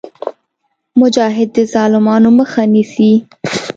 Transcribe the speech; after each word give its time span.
مجاهد 0.99 1.49
د 1.55 1.57
ظالمانو 1.73 2.29
مخه 2.39 2.61
نیسي. 2.73 3.13